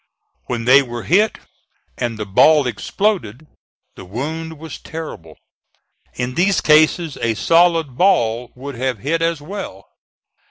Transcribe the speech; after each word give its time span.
When 0.47 0.65
they 0.65 0.81
were 0.81 1.03
hit 1.03 1.37
and 1.95 2.17
the 2.17 2.25
ball 2.25 2.65
exploded, 2.65 3.45
the 3.95 4.03
wound 4.03 4.57
was 4.57 4.79
terrible. 4.79 5.37
In 6.15 6.33
these 6.33 6.59
cases 6.59 7.17
a 7.21 7.35
solid 7.35 7.95
ball 7.95 8.51
would 8.55 8.73
have 8.73 8.97
hit 8.97 9.21
as 9.21 9.43
well. 9.43 9.85